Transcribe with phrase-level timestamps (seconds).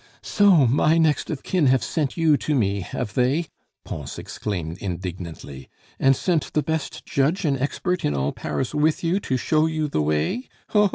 [0.23, 3.45] "So my next of kin have sent you to me, have they?"
[3.85, 9.19] Pons exclaimed indignantly, "and sent the best judge and expert in all Paris with you
[9.19, 10.49] to show you the way?